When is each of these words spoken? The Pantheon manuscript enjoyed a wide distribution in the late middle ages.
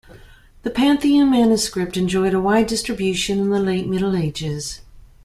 The 0.63 0.71
Pantheon 0.71 1.29
manuscript 1.29 1.95
enjoyed 1.95 2.33
a 2.33 2.41
wide 2.41 2.65
distribution 2.65 3.37
in 3.37 3.51
the 3.51 3.59
late 3.59 3.87
middle 3.87 4.15
ages. 4.15 4.81